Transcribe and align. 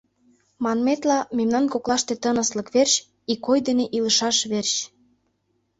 Манметла, 0.63 1.19
мемнан 1.37 1.65
коклаште 1.73 2.13
тыныслык 2.23 2.67
верч, 2.75 2.93
ик 3.33 3.43
ой 3.51 3.59
дене 3.67 3.85
илышаш 3.97 4.37
верч! 4.51 4.71